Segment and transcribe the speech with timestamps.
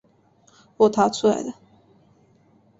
[0.77, 1.53] 我逃出来